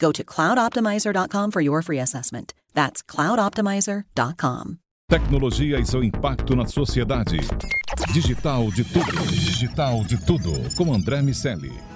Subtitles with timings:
[0.00, 2.54] Go to cloudoptimizer.com for your free assessment.
[2.74, 4.78] That's cloudoptimizer.com.
[5.08, 7.38] Tecnologia e seu impacto na sociedade.
[8.12, 9.26] Digital de tudo.
[9.26, 10.52] Digital de tudo.
[10.76, 11.89] Com André Miceli.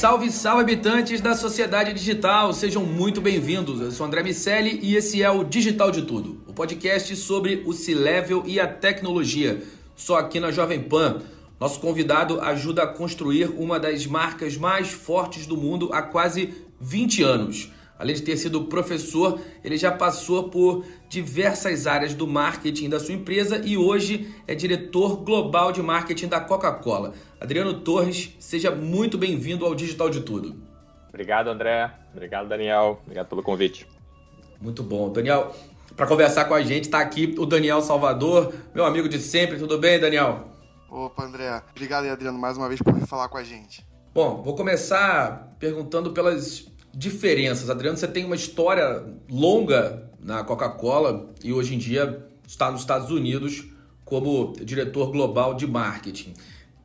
[0.00, 3.82] Salve, salve habitantes da sociedade digital, sejam muito bem-vindos.
[3.82, 7.74] Eu sou André Miceli e esse é o Digital de Tudo, o podcast sobre o
[7.74, 9.62] C-Level e a tecnologia,
[9.94, 11.20] só aqui na Jovem Pan.
[11.60, 17.22] Nosso convidado ajuda a construir uma das marcas mais fortes do mundo há quase 20
[17.22, 17.70] anos.
[18.00, 23.14] Além de ter sido professor, ele já passou por diversas áreas do marketing da sua
[23.14, 27.12] empresa e hoje é diretor global de marketing da Coca-Cola.
[27.38, 30.56] Adriano Torres, seja muito bem-vindo ao Digital de Tudo.
[31.10, 31.92] Obrigado, André.
[32.10, 33.00] Obrigado, Daniel.
[33.02, 33.86] Obrigado pelo convite.
[34.58, 35.12] Muito bom.
[35.12, 35.54] Daniel,
[35.94, 39.58] para conversar com a gente está aqui o Daniel Salvador, meu amigo de sempre.
[39.58, 40.48] Tudo bem, Daniel?
[40.88, 41.62] Opa, André.
[41.70, 43.86] Obrigado, Adriano, mais uma vez por vir falar com a gente.
[44.14, 47.70] Bom, vou começar perguntando pelas diferenças.
[47.70, 53.10] Adriano, você tem uma história longa na Coca-Cola e hoje em dia está nos Estados
[53.10, 53.64] Unidos
[54.04, 56.34] como diretor global de marketing.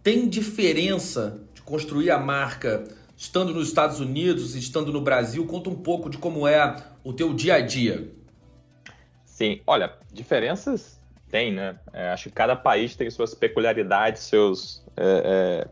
[0.04, 2.84] Tem diferença de construir a marca
[3.18, 5.46] estando nos Estados Unidos estando no Brasil?
[5.46, 8.12] Conta um pouco de como é o teu dia a dia.
[9.26, 11.78] Sim, olha, diferenças tem, né?
[11.92, 15.68] É, acho que cada país tem suas peculiaridades, seus é, é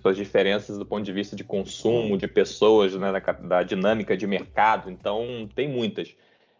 [0.00, 4.26] suas diferenças do ponto de vista de consumo, de pessoas, né, da, da dinâmica de
[4.26, 4.90] mercado.
[4.90, 6.14] Então, tem muitas.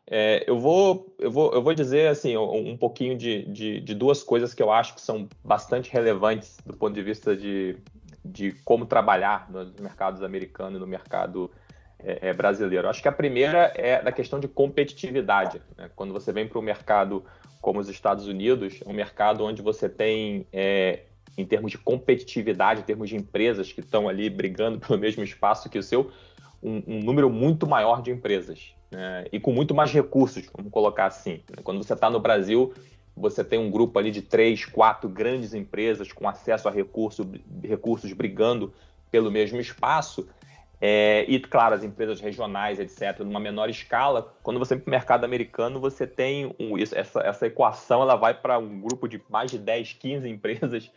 [0.07, 4.25] É, eu, vou, eu, vou, eu vou dizer assim um pouquinho de, de, de, duas
[4.25, 7.77] coisas que eu acho que são bastante relevantes do ponto de vista de,
[8.25, 11.49] de como trabalhar nos mercados americano e no mercado
[12.01, 12.89] é, é, brasileiro.
[12.89, 15.63] Acho que a primeira é da questão de competitividade.
[15.77, 15.89] Né?
[15.95, 17.25] Quando você vem para um mercado
[17.61, 21.05] como os Estados Unidos, um mercado onde você tem é,
[21.37, 25.69] em termos de competitividade, em termos de empresas que estão ali brigando pelo mesmo espaço
[25.69, 26.11] que o seu,
[26.63, 29.25] um, um número muito maior de empresas né?
[29.33, 31.41] e com muito mais recursos, vamos colocar assim.
[31.63, 32.75] Quando você está no Brasil,
[33.17, 37.31] você tem um grupo ali de três, quatro grandes empresas com acesso a recurso,
[37.63, 38.73] recursos brigando
[39.11, 40.29] pelo mesmo espaço.
[40.83, 44.35] É, e, claro, as empresas regionais, etc., numa menor escala.
[44.43, 48.17] Quando você vem para o mercado americano, você tem um, isso, essa, essa equação ela
[48.17, 50.91] vai para um grupo de mais de 10, 15 empresas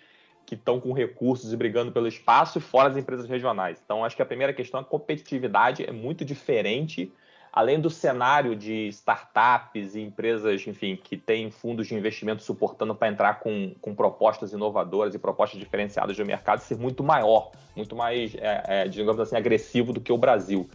[0.46, 3.82] que estão com recursos e brigando pelo espaço, fora as empresas regionais.
[3.84, 7.12] Então, acho que a primeira questão é a competitividade é muito diferente,
[7.52, 13.08] além do cenário de startups e empresas, enfim, que têm fundos de investimento suportando para
[13.08, 18.34] entrar com, com propostas inovadoras e propostas diferenciadas do mercado ser muito maior, muito mais,
[18.36, 20.68] é, é, digamos assim, agressivo do que o Brasil.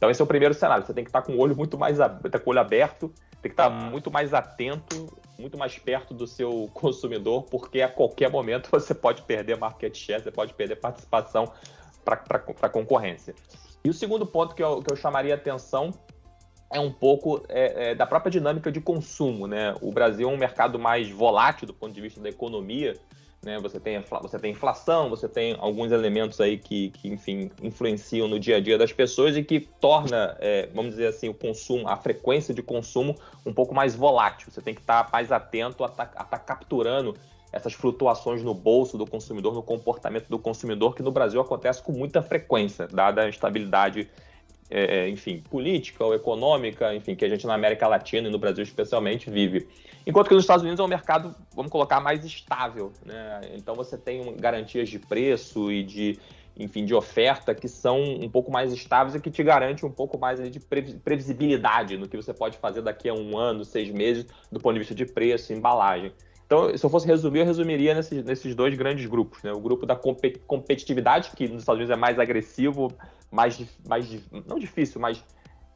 [0.00, 0.82] Então, esse é o primeiro cenário.
[0.86, 3.12] Você tem que estar com o olho muito mais tá com o olho aberto,
[3.42, 8.30] tem que estar muito mais atento muito mais perto do seu consumidor, porque a qualquer
[8.30, 11.50] momento você pode perder market share, você pode perder participação
[12.04, 12.22] para
[12.62, 13.34] a concorrência.
[13.82, 15.90] E o segundo ponto que eu, que eu chamaria atenção
[16.72, 19.46] é um pouco é, é, da própria dinâmica de consumo.
[19.46, 19.74] Né?
[19.80, 22.94] O Brasil é um mercado mais volátil do ponto de vista da economia,
[23.42, 23.58] né?
[23.60, 28.38] Você tem você tem inflação, você tem alguns elementos aí que, que enfim influenciam no
[28.38, 31.96] dia a dia das pessoas e que torna, é, vamos dizer assim, o consumo, a
[31.96, 34.50] frequência de consumo um pouco mais volátil.
[34.50, 37.16] Você tem que estar mais atento a estar tá, tá capturando
[37.52, 41.92] essas flutuações no bolso do consumidor, no comportamento do consumidor, que no Brasil acontece com
[41.92, 44.08] muita frequência, dada a instabilidade
[44.70, 48.38] é, é, enfim, política ou econômica, enfim, que a gente na América Latina e no
[48.38, 49.66] Brasil especialmente vive.
[50.06, 53.40] Enquanto que nos Estados Unidos é um mercado, vamos colocar, mais estável, né?
[53.54, 56.18] Então você tem garantias de preço e de,
[56.56, 60.18] enfim, de oferta que são um pouco mais estáveis e que te garante um pouco
[60.18, 64.60] mais de previsibilidade no que você pode fazer daqui a um ano, seis meses, do
[64.60, 66.12] ponto de vista de preço embalagem.
[66.50, 69.40] Então, se eu fosse resumir, eu resumiria nesses, nesses dois grandes grupos.
[69.40, 69.52] Né?
[69.52, 72.92] O grupo da competitividade, que nos Estados Unidos é mais agressivo,
[73.30, 75.24] mais, mais não difícil, mas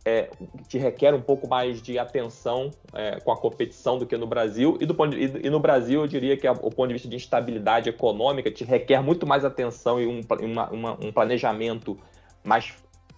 [0.05, 0.29] é,
[0.67, 4.77] te requer um pouco mais de atenção é, com a competição do que no Brasil.
[4.81, 7.09] E, do ponto de, e, no Brasil, eu diria que a, o ponto de vista
[7.09, 11.97] de instabilidade econômica te requer muito mais atenção e um, uma, uma, um planejamento
[12.43, 12.75] mais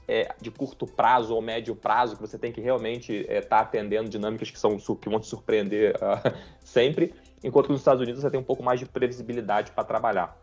[0.06, 3.61] é, de curto prazo ou médio prazo, que você tem que realmente estar é, tá
[3.61, 8.21] atendendo dinâmicas que, são, que vão te surpreender uh, sempre, enquanto que nos Estados Unidos
[8.21, 10.37] você tem um pouco mais de previsibilidade para trabalhar.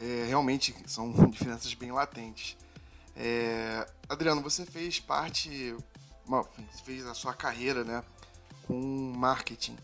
[0.00, 2.56] É, realmente são diferenças bem latentes.
[3.16, 5.74] É, Adriano, você fez parte,
[6.84, 8.02] fez a sua carreira, né,
[8.66, 8.74] com
[9.16, 9.76] marketing.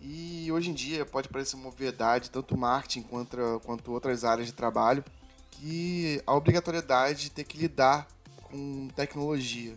[0.00, 4.54] E hoje em dia pode parecer uma obviedade, tanto marketing quanto, quanto outras áreas de
[4.54, 5.04] trabalho,
[5.50, 8.06] que a obrigatoriedade de ter que lidar
[8.44, 9.76] com tecnologia.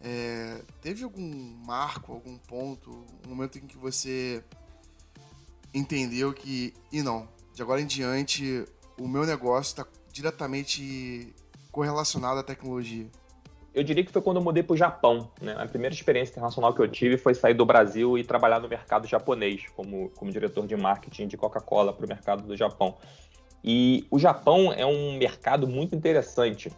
[0.00, 1.26] É, teve algum
[1.64, 2.90] marco, algum ponto,
[3.24, 4.44] um momento em que você
[5.74, 8.64] entendeu que, e não, de agora em diante,
[8.98, 11.34] o meu negócio está diretamente
[11.72, 13.06] correlacionado à tecnologia?
[13.74, 15.28] Eu diria que foi quando eu mudei para o Japão.
[15.42, 15.52] Né?
[15.58, 19.08] A primeira experiência internacional que eu tive foi sair do Brasil e trabalhar no mercado
[19.08, 22.96] japonês, como, como diretor de marketing de Coca-Cola para o mercado do Japão.
[23.64, 26.70] E o Japão é um mercado muito interessante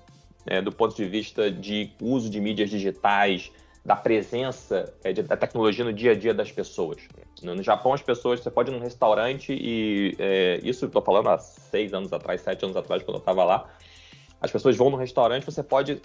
[0.46, 3.52] né, do ponto de vista de uso de mídias digitais,
[3.86, 7.06] da presença é, de, da tecnologia no dia a dia das pessoas.
[7.40, 11.28] No, no Japão, as pessoas, você pode ir num restaurante e é, isso estou falando
[11.28, 13.70] há seis anos atrás, sete anos atrás, quando eu estava lá,
[14.46, 16.00] as pessoas vão no restaurante, você pode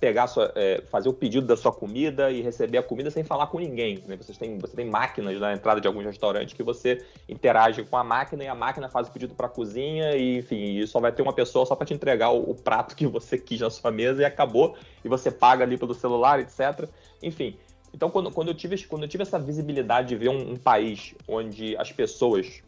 [0.00, 3.46] pegar sua, é, fazer o pedido da sua comida e receber a comida sem falar
[3.46, 4.02] com ninguém.
[4.06, 4.16] Né?
[4.16, 8.02] Você, tem, você tem máquinas na entrada de alguns restaurantes que você interage com a
[8.02, 11.12] máquina e a máquina faz o pedido para a cozinha e, enfim, e só vai
[11.12, 13.90] ter uma pessoa só para te entregar o, o, prato que você quis na sua
[13.90, 14.76] mesa e acabou.
[15.04, 16.88] E você paga ali pelo celular, etc.
[17.22, 17.56] Enfim.
[17.94, 21.14] Então, quando, quando, eu, tive, quando eu tive essa visibilidade de ver um, um país
[21.28, 22.62] onde as pessoas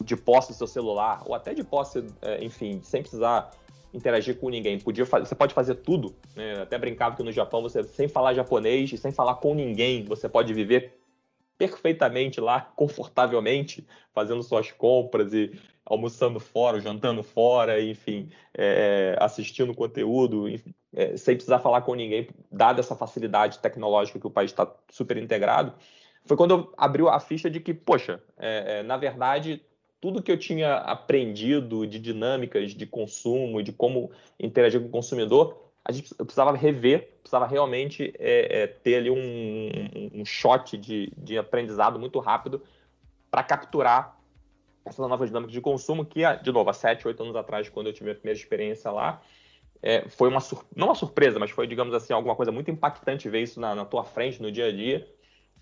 [0.00, 3.50] de posse do seu celular, ou até de posse, é, enfim, sem precisar
[3.96, 4.78] interagir com ninguém.
[4.78, 6.14] Podia fazer, você pode fazer tudo.
[6.34, 6.62] Né?
[6.62, 10.28] Até brincava que no Japão você sem falar japonês e sem falar com ninguém, você
[10.28, 10.98] pode viver
[11.58, 20.48] perfeitamente lá, confortavelmente, fazendo suas compras e almoçando fora, jantando fora, enfim, é, assistindo conteúdo,
[20.48, 24.70] enfim, é, sem precisar falar com ninguém, dada essa facilidade tecnológica que o país está
[24.90, 25.72] super integrado,
[26.24, 29.62] foi quando eu abriu a ficha de que, poxa, é, é na verdade,
[30.00, 35.66] tudo que eu tinha aprendido de dinâmicas de consumo, de como interagir com o consumidor,
[35.84, 41.38] a gente precisava rever, precisava realmente é, é, ter ali um, um shot de, de
[41.38, 42.62] aprendizado muito rápido
[43.30, 44.18] para capturar
[44.84, 47.92] essa nova dinâmica de consumo que, de novo, há sete, oito anos atrás, quando eu
[47.92, 49.20] tive a primeira experiência lá,
[49.82, 50.40] é, foi uma
[50.74, 53.84] não uma surpresa, mas foi, digamos assim, alguma coisa muito impactante ver isso na, na
[53.84, 55.08] tua frente, no dia a dia,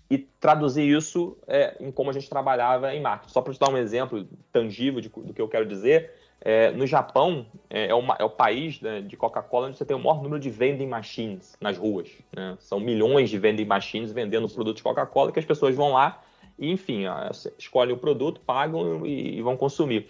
[0.09, 3.33] e traduzir isso é, em como a gente trabalhava em marketing.
[3.33, 6.11] Só para te dar um exemplo tangível de, do que eu quero dizer,
[6.41, 9.97] é, no Japão é, é, uma, é o país né, de Coca-Cola onde você tem
[9.97, 12.11] o maior número de vending machines nas ruas.
[12.31, 12.55] Né?
[12.59, 16.21] São milhões de vending machines vendendo produtos Coca-Cola que as pessoas vão lá
[16.57, 17.03] e, enfim,
[17.57, 20.07] escolhem o produto, pagam e, e vão consumir.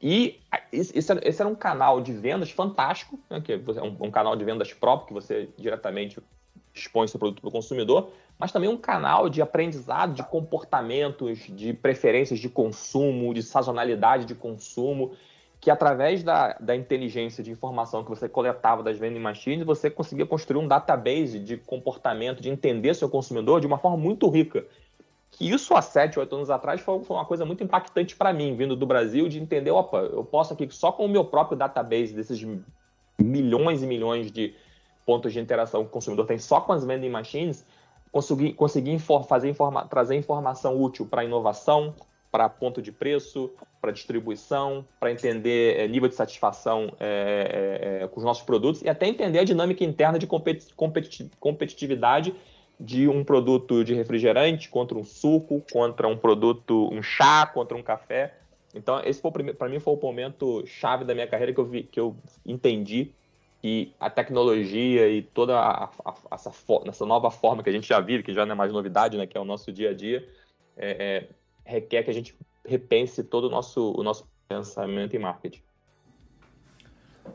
[0.00, 0.38] E
[0.72, 4.36] esse era, esse era, um canal de vendas fantástico, né, que é um, um canal
[4.36, 6.18] de vendas próprio, que você diretamente
[6.74, 11.72] expõe seu produto para o consumidor, mas também um canal de aprendizado de comportamentos, de
[11.72, 15.12] preferências de consumo, de sazonalidade de consumo,
[15.60, 20.24] que através da, da inteligência de informação que você coletava das vending machines, você conseguia
[20.24, 24.64] construir um database de comportamento, de entender seu consumidor de uma forma muito rica.
[25.32, 28.76] Que isso há 7, 8 anos atrás foi, uma coisa muito impactante para mim, vindo
[28.76, 32.46] do Brasil, de entender, opa, eu posso aqui só com o meu próprio database desses
[33.20, 34.54] milhões e milhões de
[35.04, 37.66] pontos de interação que o consumidor tem só com as vending machines,
[38.10, 41.94] conseguir, conseguir infor, fazer informa, trazer informação útil para inovação,
[42.30, 43.50] para ponto de preço,
[43.80, 48.88] para distribuição, para entender é, nível de satisfação é, é, com os nossos produtos e
[48.88, 52.34] até entender a dinâmica interna de competitividade
[52.78, 57.82] de um produto de refrigerante contra um suco, contra um produto, um chá, contra um
[57.82, 58.34] café.
[58.74, 61.98] Então, esse para mim foi o momento chave da minha carreira que eu, vi, que
[61.98, 62.14] eu
[62.46, 63.12] entendi
[63.60, 66.52] que a tecnologia e toda a, a, essa,
[66.86, 69.26] essa, nova forma que a gente já vive, que já não é mais novidade, né,
[69.26, 70.28] que é o nosso dia a dia,
[70.76, 71.28] é, é,
[71.64, 75.62] requer que a gente repense todo o nosso, o nosso pensamento em marketing.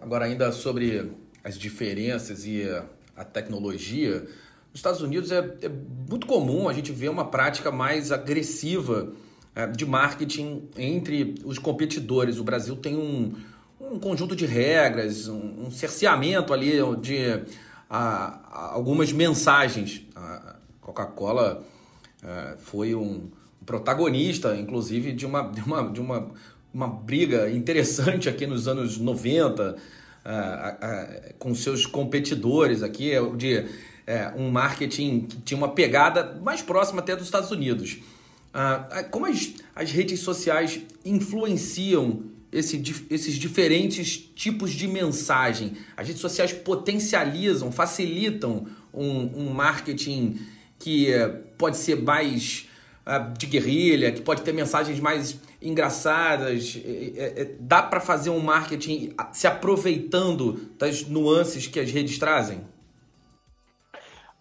[0.02, 1.12] Agora, ainda sobre
[1.44, 2.86] as diferenças e a,
[3.18, 5.70] a tecnologia, nos Estados Unidos é, é,
[6.10, 9.14] muito comum a gente ver uma prática mais agressiva
[9.54, 12.40] é, de marketing entre os competidores.
[12.40, 13.34] O Brasil tem um
[13.92, 17.42] um conjunto de regras, um, um cerceamento ali de
[17.90, 20.06] a, a, algumas mensagens.
[20.16, 21.64] A Coca-Cola
[22.24, 23.30] uh, foi um,
[23.66, 26.32] protagonista, inclusive, de uma, de uma, de uma,
[26.74, 33.66] uma briga interessante aqui nos anos 90 uh, com seus competidores aqui, é de
[34.06, 38.00] é, um marketing que tinha uma pegada mais próxima até dos Estados Unidos.
[38.54, 42.24] Uh, como as, as redes sociais influenciam
[42.54, 45.74] esse, esses diferentes tipos de mensagem?
[45.98, 50.40] As redes sociais potencializam, facilitam um, um marketing
[50.80, 52.70] que uh, pode ser mais
[53.08, 56.80] uh, de guerrilha, que pode ter mensagens mais engraçadas.
[56.86, 62.62] É, é, dá para fazer um marketing se aproveitando das nuances que as redes trazem?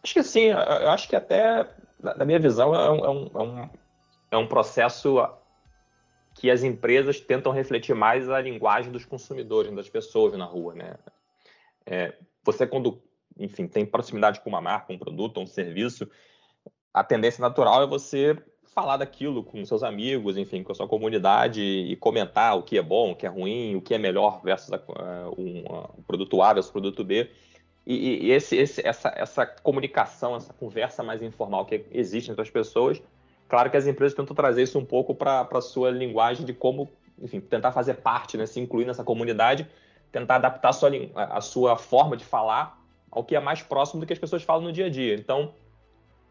[0.03, 0.47] Acho que sim.
[0.47, 1.69] Eu acho que até,
[2.03, 3.71] na minha visão, é um, é um,
[4.33, 5.19] é um é processo
[6.35, 10.95] que as empresas tentam refletir mais a linguagem dos consumidores, das pessoas na rua, né?
[11.85, 13.03] É, você quando,
[13.39, 16.09] enfim, tem proximidade com uma marca, um produto, um serviço,
[16.93, 18.37] a tendência natural é você
[18.75, 22.83] falar daquilo com seus amigos, enfim, com a sua comunidade e comentar o que é
[22.83, 25.65] bom, o que é ruim, o que é melhor versus a, uh, um,
[25.99, 27.31] o produto A versus produto B.
[27.87, 32.51] E, e esse, esse, essa, essa comunicação, essa conversa mais informal que existe entre as
[32.51, 33.03] pessoas,
[33.53, 36.91] claro que as empresas tentam trazer isso um pouco para a sua linguagem de como,
[37.21, 39.69] enfim, tentar fazer parte, né, se incluir nessa comunidade,
[40.11, 44.07] tentar adaptar a sua, a sua forma de falar ao que é mais próximo do
[44.07, 45.15] que as pessoas falam no dia a dia.
[45.15, 45.53] Então,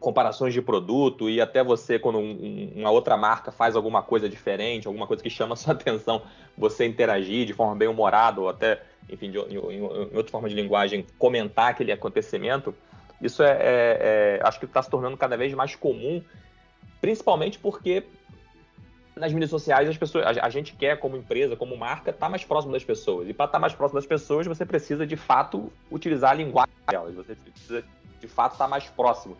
[0.00, 4.88] comparações de produto e até você, quando um, uma outra marca faz alguma coisa diferente,
[4.88, 6.22] alguma coisa que chama a sua atenção,
[6.58, 9.82] você interagir de forma bem humorada ou até, enfim, de, em, em,
[10.16, 12.74] outra forma de linguagem, comentar aquele acontecimento,
[13.20, 16.20] isso é, é, é acho que está se tornando cada vez mais comum,
[17.02, 18.04] principalmente porque
[19.14, 22.44] nas mídias sociais as pessoas, a, gente quer como empresa, como marca, estar tá mais
[22.44, 23.28] próximo das pessoas.
[23.28, 26.72] E para estar tá mais próximo das pessoas, você precisa de fato utilizar a linguagem
[26.88, 27.14] delas.
[27.14, 27.84] Você precisa
[28.20, 29.36] de fato estar tá mais próximo.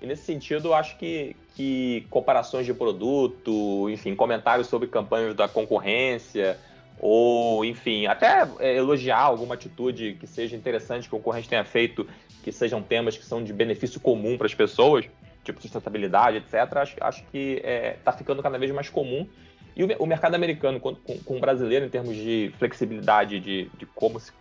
[0.00, 5.46] E nesse sentido, eu acho que, que comparações de produto, enfim, comentários sobre campanhas da
[5.46, 6.58] concorrência,
[6.98, 12.08] ou, enfim, até é, elogiar alguma atitude que seja interessante que o concorrente tenha feito,
[12.42, 15.04] que sejam temas que são de benefício comum para as pessoas,
[15.42, 19.26] tipo sustentabilidade, etc., acho, acho que está é, tá ficando cada vez mais comum.
[19.74, 23.86] E o, o mercado americano, com, com, o brasileiro, em termos de flexibilidade de, de
[23.86, 24.32] como se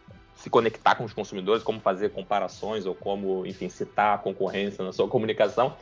[0.42, 4.92] se conectar com os consumidores, como fazer comparações ou como, enfim, citar a concorrência na
[4.92, 5.76] sua comunicação,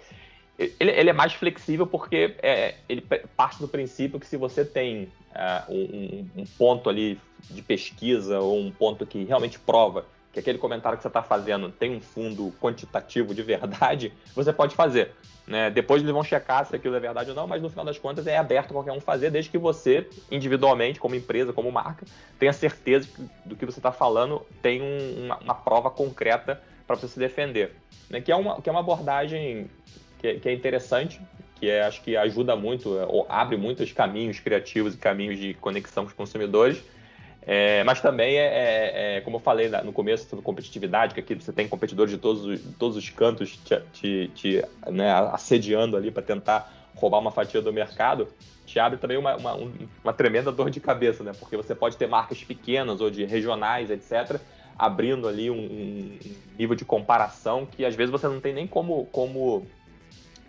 [0.58, 3.02] ele, ele é mais flexível porque é, ele
[3.38, 7.18] parte do princípio que se você tem uh, um, um, ponto ali
[7.50, 11.70] de pesquisa ou um ponto que realmente prova que aquele comentário que você está fazendo
[11.70, 15.12] tem um fundo quantitativo de verdade, você pode fazer.
[15.48, 15.72] Né?
[15.72, 18.28] Depois eles vão checar se aquilo é verdade ou não, mas no final das contas
[18.28, 22.06] é aberto qualquer um fazer, desde que você, individualmente, como empresa, como marca,
[22.38, 23.10] tenha certeza
[23.44, 27.76] do que você está falando, tem um, uma, uma, prova concreta para você se defender.
[28.10, 28.22] Né?
[28.22, 29.70] Que, é uma, que é uma abordagem
[30.20, 31.20] que é, que é interessante,
[31.56, 36.04] que é, acho que ajuda muito, ou abre muitos caminhos criativos e caminhos de conexão
[36.04, 36.84] com os consumidores
[37.51, 41.34] é, mas também é, é, é, como eu falei no começo, sobre competitividade, que aqui
[41.34, 46.12] você tem competidores de todos, os, todos os cantos te, te, te né, assediando ali
[46.12, 48.27] para tentar roubar uma fatia do mercado,
[48.68, 49.56] te abre também uma, uma,
[50.03, 51.32] uma, tremenda dor de cabeça, né?
[51.39, 54.39] Porque você pode ter marcas pequenas ou de regionais, etc.,
[54.77, 56.20] abrindo ali um, um
[56.56, 59.65] nível de comparação que às vezes você não tem nem como, como,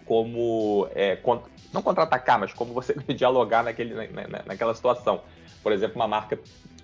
[0.04, 1.19] como é,
[1.73, 5.23] não contra-atacar, mas como você dialogar naquele, na, naquela situação.
[5.62, 6.38] Por exemplo, uma marca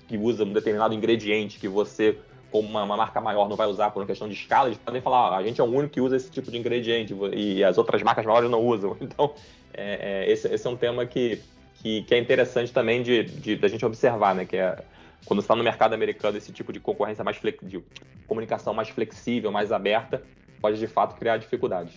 [0.06, 2.18] que usa um determinado ingrediente que você,
[2.50, 5.00] como uma, uma, marca maior, não vai usar por uma questão de escala, eles podem
[5.00, 7.76] falar, ah, a gente é o único que usa esse tipo de ingrediente e as
[7.78, 8.96] outras marcas maiores não usam.
[9.00, 9.34] Então,
[9.74, 11.40] é, é, esse, esse, é um tema que,
[11.74, 14.44] que, que é interessante também de, de, da gente observar, né?
[14.44, 14.82] Que é
[15.26, 17.82] quando está no mercado americano, esse tipo de concorrência mais de
[18.26, 20.22] comunicação mais flexível, mais aberta,
[20.60, 21.94] pode de fato criar dificuldades.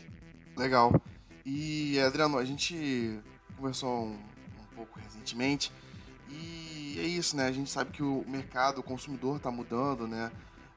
[0.58, 0.92] Legal.
[1.46, 3.20] E Adriano, a gente
[3.56, 5.72] conversou um, um pouco recentemente
[6.30, 6.69] e
[7.00, 7.48] é isso, né?
[7.48, 10.32] A gente sabe que o mercado, o consumidor está mudando, né?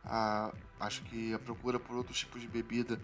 [0.05, 3.01] A, acho que a procura por outros tipos de bebida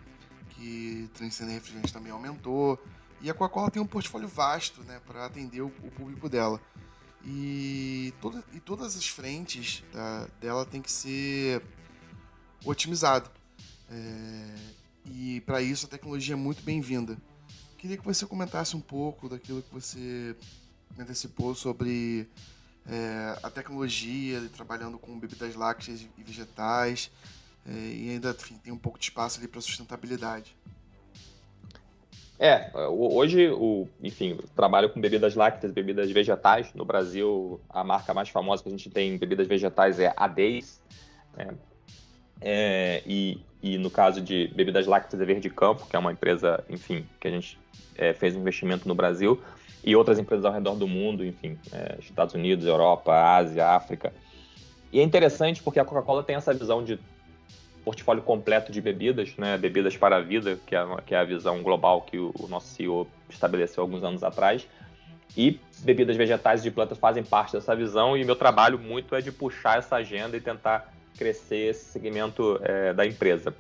[0.51, 2.83] que transcendem refrigerante também aumentou.
[3.21, 6.61] E a Coca-Cola tem um portfólio vasto, né, para atender o, o, público dela.
[7.25, 11.63] E, toda, e todas as frentes da, dela tem que ser
[12.65, 13.31] otimizado.
[13.91, 14.55] É,
[15.07, 17.17] e para isso a tecnologia é muito bem-vinda.
[17.77, 20.37] Queria que você comentasse um pouco daquilo que você
[20.99, 22.29] antecipou sobre
[22.88, 27.11] é, a tecnologia, trabalhando com bebidas lácteas e vegetais,
[27.66, 30.57] é, e ainda enfim, tem um pouco de espaço ali para sustentabilidade.
[32.40, 36.73] É, hoje, o, enfim, trabalho com bebidas lácteas, bebidas vegetais.
[36.73, 40.28] No Brasil, a marca mais famosa que a gente tem em bebidas vegetais é a
[40.28, 40.80] Days.
[41.37, 41.49] Né?
[42.40, 46.64] É, e, e no caso de bebidas lácteas é Verde Campo, que é uma empresa,
[46.68, 47.59] enfim, que a gente
[47.97, 49.40] é, fez um investimento no Brasil,
[49.85, 54.12] e outras empresas ao redor do mundo, enfim, é, Estados Unidos, Europa, Ásia, África.
[54.92, 56.99] E é interessante porque a Coca-Cola tem essa visão de
[57.85, 59.57] portfólio completo de bebidas, né?
[59.57, 62.68] Bebidas para a vida, que é, que é a visão global que o, o nosso
[62.68, 64.66] CEO estabeleceu alguns anos atrás.
[65.37, 69.21] E bebidas vegetais e de plantas fazem parte dessa visão e meu trabalho muito é
[69.21, 73.55] de puxar essa agenda e tentar crescer esse segmento é, da empresa.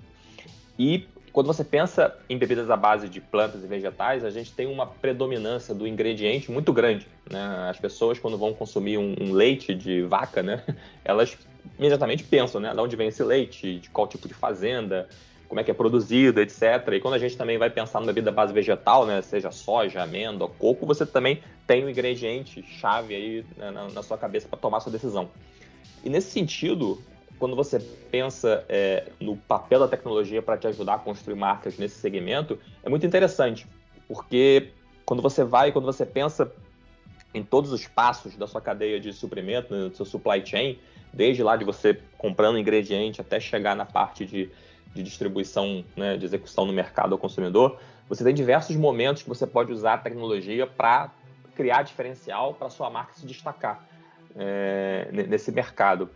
[0.78, 4.66] E quando você pensa em bebidas à base de plantas e vegetais, a gente tem
[4.66, 7.06] uma predominância do ingrediente muito grande.
[7.30, 7.68] Né?
[7.68, 10.64] As pessoas, quando vão consumir um, um leite de vaca, né?
[11.04, 11.36] elas
[11.78, 12.72] imediatamente pensam, né?
[12.72, 15.08] De onde vem esse leite, de qual tipo de fazenda,
[15.48, 16.62] como é que é produzido, etc.
[16.92, 19.22] E quando a gente também vai pensar numa bebida base vegetal, né?
[19.22, 24.16] Seja soja, amêndoa, coco, você também tem um ingrediente chave aí né, na, na, sua
[24.16, 25.30] cabeça para tomar sua decisão.
[26.04, 27.02] E nesse sentido,
[27.38, 27.78] quando você
[28.10, 32.88] pensa é, no papel da tecnologia para te ajudar a construir marcas nesse segmento, é
[32.88, 33.66] muito interessante,
[34.06, 34.72] porque
[35.04, 36.52] quando você vai, quando você pensa
[37.32, 40.78] em todos os passos da sua cadeia de suprimento, no seu supply chain,
[41.12, 44.50] desde lá de você comprando ingrediente até chegar na parte de,
[44.94, 47.78] de distribuição, né, de execução no mercado ao consumidor,
[48.08, 51.12] você tem diversos momentos que você pode usar a tecnologia para
[51.54, 53.86] criar diferencial para sua marca se destacar
[54.36, 56.08] é, nesse mercado.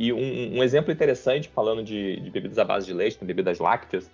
[0.00, 4.10] E um, um exemplo interessante, falando de, de, bebidas à base de leite, bebidas lácteas,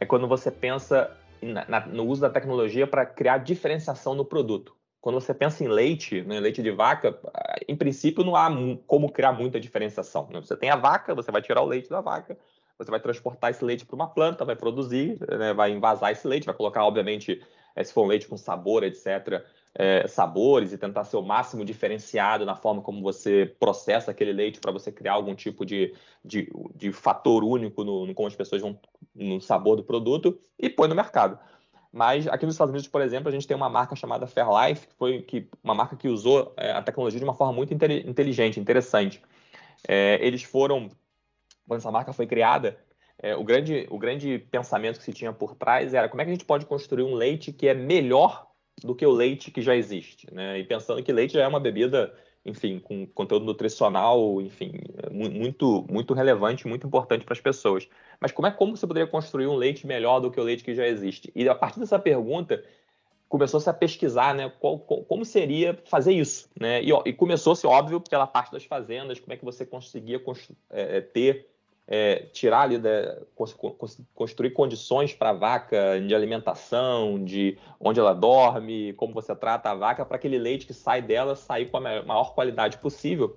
[0.00, 4.74] é quando você pensa na, na, no uso da tecnologia para criar diferenciação no produto.
[4.98, 7.20] Quando você pensa em leite, né, leite de vaca,
[7.68, 8.50] em princípio não há
[8.86, 10.26] como criar muita diferenciação.
[10.32, 10.40] Né?
[10.40, 12.38] Você tem a vaca, você vai tirar o leite da vaca,
[12.78, 16.46] você vai transportar esse leite para uma planta, vai produzir, né, vai envasar esse leite,
[16.46, 17.42] vai colocar, obviamente,
[17.76, 19.44] eh, se for um leite com sabor, etc.,
[19.78, 24.58] é, sabores e tentar ser o máximo diferenciado na forma como você processa aquele leite
[24.58, 28.62] para você criar algum tipo de, de, de fator único no, no, como as pessoas
[28.62, 28.78] vão
[29.14, 31.38] no sabor do produto e põe no mercado.
[31.92, 34.94] Mas aqui nos Estados Unidos, por exemplo, a gente tem uma marca chamada Fairlife, que
[34.94, 39.22] foi que, uma marca que usou é, a tecnologia de uma forma muito inteligente, interessante.
[39.86, 40.90] É, eles foram,
[41.68, 42.78] quando essa marca foi criada,
[43.18, 46.30] é, o, grande, o grande pensamento que se tinha por trás era como é que
[46.30, 48.46] a gente pode construir um leite que é melhor
[48.82, 50.58] do que o leite que já existe, né?
[50.58, 52.12] E pensando que leite já é uma bebida,
[52.44, 54.72] enfim, com conteúdo nutricional, enfim,
[55.10, 57.88] muito muito relevante, muito importante para as pessoas.
[58.20, 60.74] Mas como é como você poderia construir um leite melhor do que o leite que
[60.74, 61.32] já existe?
[61.34, 62.62] E a partir dessa pergunta
[63.28, 66.82] começou-se a pesquisar, né, qual, como seria fazer isso, né?
[66.82, 70.22] E, e começou-se óbvio pela parte das fazendas, como é que você conseguia
[70.70, 71.48] é, ter
[71.88, 73.18] é, tirar ali, da,
[74.14, 79.74] construir condições para a vaca de alimentação, de onde ela dorme, como você trata a
[79.74, 83.36] vaca, para aquele leite que sai dela sair com a maior qualidade possível.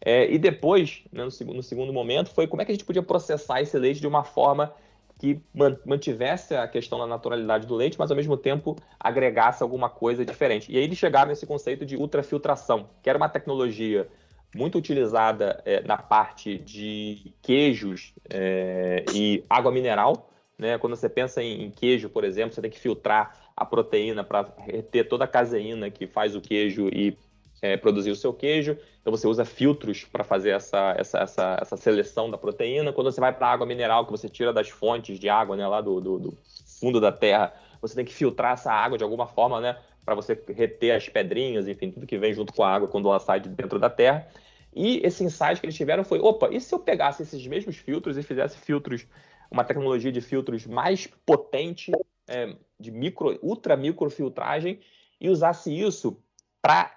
[0.00, 3.02] É, e depois, né, no, no, segundo momento, foi como é que a gente podia
[3.02, 4.74] processar esse leite de uma forma
[5.18, 5.40] que
[5.86, 10.72] mantivesse a questão da naturalidade do leite, mas ao mesmo tempo agregasse alguma coisa diferente.
[10.72, 14.08] E aí eles chegaram nesse conceito de ultrafiltração, que era uma tecnologia
[14.54, 20.30] muito utilizada é, na parte de queijos é, e água mineral.
[20.58, 20.78] Né?
[20.78, 24.52] Quando você pensa em, em, queijo, por exemplo, você tem que filtrar a proteína para
[24.58, 27.16] reter toda a caseína que faz o queijo e
[27.60, 28.76] é, produzir o seu queijo.
[29.00, 32.92] Então você usa filtros para fazer essa, essa, essa, essa, seleção da proteína.
[32.92, 35.66] Quando você vai para a água mineral, que você tira das fontes de água né,
[35.66, 36.38] lá do, do, do
[36.80, 39.76] fundo da terra, você tem que filtrar essa água de alguma forma, né?
[40.04, 43.20] Para você reter as pedrinhas, enfim, tudo que vem junto com a água quando ela
[43.20, 44.28] sai de dentro da terra.
[44.74, 48.16] E esse insight que eles tiveram foi: opa, e se eu pegasse esses mesmos filtros
[48.16, 49.06] e fizesse filtros,
[49.50, 51.92] uma tecnologia de filtros mais potente,
[52.26, 54.80] é, de micro, ultra micro filtragem,
[55.20, 56.18] e usasse isso
[56.60, 56.90] para,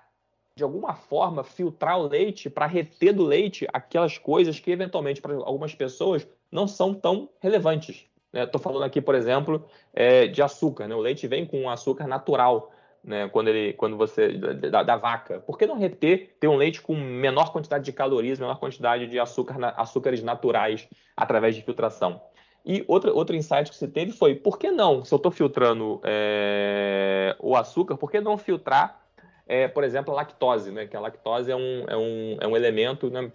[0.56, 5.36] de alguma forma, filtrar o leite, para reter do leite aquelas coisas que, eventualmente, para
[5.36, 8.06] algumas pessoas, não são tão relevantes.
[8.34, 8.64] Estou né?
[8.64, 10.88] falando aqui, por exemplo, é, de açúcar.
[10.88, 10.96] Né?
[10.96, 12.72] O leite vem com açúcar natural
[13.06, 15.40] né, quando, ele, quando você da, da, vaca.
[15.40, 19.20] Por que não reter, ter um leite com menor quantidade de calorias, menor quantidade de
[19.20, 22.20] açúcar, açúcares naturais através de filtração?
[22.66, 27.36] E outro, insight que você teve foi, por que não, se eu estou filtrando é,
[27.40, 29.06] o açúcar, por que não filtrar,
[29.48, 30.88] é, por exemplo, a lactose, né?
[30.88, 33.32] Que a lactose é um, é um, é um elemento né,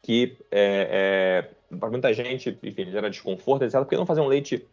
[0.00, 3.80] que é, é para muita gente, enfim, gera desconforto, etc.
[3.80, 4.64] Por que não fazer um leite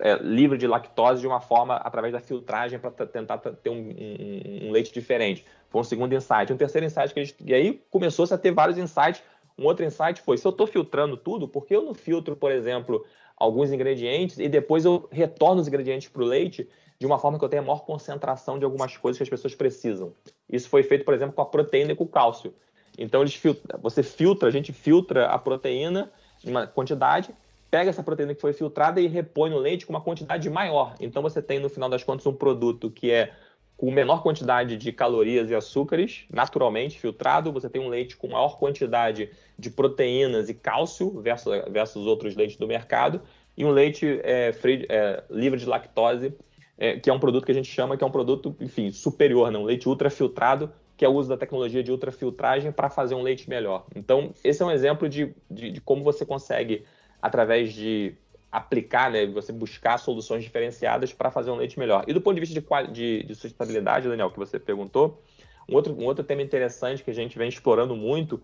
[0.00, 4.68] é, livre de lactose de uma forma através da filtragem para tentar ter um, um,
[4.68, 5.44] um, leite diferente.
[5.68, 6.52] Foi um segundo insight.
[6.52, 9.22] Um terceiro insight que a gente, e aí começou-se a ter vários insights.
[9.58, 12.50] Um outro insight foi: se eu estou filtrando tudo, por que eu não filtro, por
[12.50, 13.04] exemplo,
[13.36, 16.68] alguns ingredientes e depois eu retorno os ingredientes para o leite
[16.98, 20.14] de uma forma que eu tenha maior concentração de algumas coisas que as pessoas precisam?
[20.48, 22.54] Isso foi feito, por exemplo, com a proteína e com o cálcio.
[22.96, 23.40] Então, eles
[23.80, 26.12] você filtra, a gente filtra a proteína
[26.44, 27.34] uma quantidade,
[27.72, 30.94] pega essa proteína que foi filtrada e repõe no leite com uma quantidade maior.
[31.00, 33.32] Então você tem, no final das contas, um produto que é
[33.78, 37.50] com menor quantidade de calorias e açúcares, naturalmente filtrado.
[37.50, 42.58] Você tem um leite com maior quantidade de proteínas e cálcio versus, versus outros leites
[42.58, 43.22] do mercado.
[43.56, 46.34] E um leite é, free, é, livre de lactose,
[46.76, 49.50] é, que é um produto que a gente chama que é um produto, enfim, superior,
[49.50, 49.58] né?
[49.58, 53.48] um leite ultrafiltrado, que é o uso da tecnologia de ultrafiltragem para fazer um leite
[53.48, 53.86] melhor.
[53.96, 56.84] Então, esse é um exemplo de, de, de como você consegue,
[57.22, 58.14] através de
[58.50, 62.04] aplicar, né, você buscar soluções diferenciadas para fazer um leite melhor.
[62.06, 65.22] E do ponto de vista de, de, de sustentabilidade, Daniel, que você perguntou,
[65.66, 68.42] um outro, um outro tema interessante que a gente vem explorando muito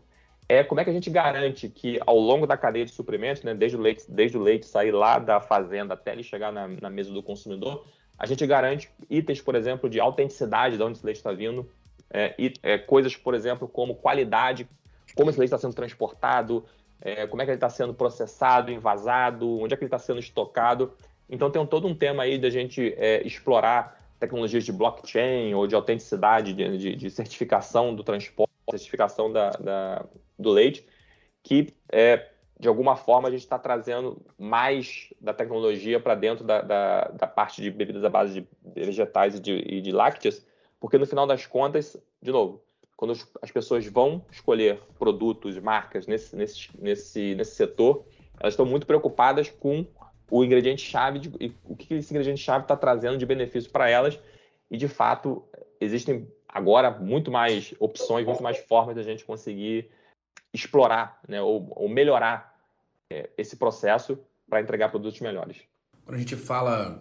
[0.48, 3.54] é como é que a gente garante que ao longo da cadeia de suprimentos, né,
[3.54, 6.88] desde, o leite, desde o leite sair lá da fazenda até ele chegar na, na
[6.88, 7.84] mesa do consumidor,
[8.18, 11.68] a gente garante itens, por exemplo, de autenticidade de onde esse leite está vindo,
[12.10, 14.66] é, é, coisas, por exemplo, como qualidade,
[15.14, 16.64] como esse leite está sendo transportado,
[17.00, 20.20] é, como é que ele está sendo processado, envasado, onde é que ele está sendo
[20.20, 20.92] estocado.
[21.28, 25.74] Então tem todo um tema aí da gente é, explorar tecnologias de blockchain ou de
[25.74, 30.04] autenticidade, de, de, de certificação do transporte, certificação da, da
[30.38, 30.87] do leite,
[31.42, 36.61] que é, de alguma forma a gente está trazendo mais da tecnologia para dentro da,
[36.61, 38.48] da, da, parte de bebidas à base de
[38.84, 39.92] vegetais e de, e de
[40.80, 42.62] porque no final das contas, de novo,
[42.98, 48.04] quando as pessoas vão escolher produtos, marcas nesse, nesse, nesse, nesse setor,
[48.40, 49.87] elas estão muito preocupadas com
[50.28, 54.18] o ingrediente-chave e o que esse ingrediente-chave está trazendo de benefício para elas.
[54.68, 55.44] E, de fato,
[55.80, 59.88] existem agora muito mais opções, muito mais formas da gente conseguir
[60.52, 62.52] explorar né, ou, ou melhorar
[63.12, 64.18] é, esse processo
[64.50, 65.62] para entregar produtos melhores.
[66.04, 67.00] Quando a gente fala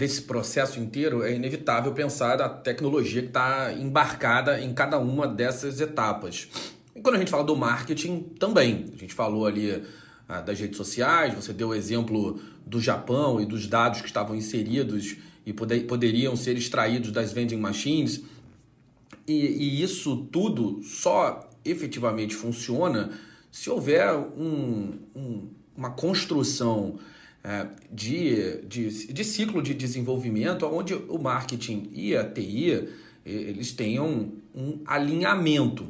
[0.00, 5.78] desse processo inteiro, é inevitável pensar na tecnologia que está embarcada em cada uma dessas
[5.78, 6.48] etapas.
[6.96, 8.86] E quando a gente fala do marketing, também.
[8.94, 9.82] A gente falou ali
[10.26, 14.34] ah, das redes sociais, você deu o exemplo do Japão e dos dados que estavam
[14.34, 18.22] inseridos e poder, poderiam ser extraídos das vending machines.
[19.28, 23.10] E, e isso tudo só efetivamente funciona
[23.52, 26.98] se houver um, um, uma construção
[27.90, 32.88] de, de, de ciclo de desenvolvimento onde o marketing e a TI
[33.24, 35.88] eles tenham um alinhamento.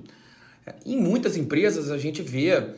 [0.85, 2.71] Em muitas empresas a gente vê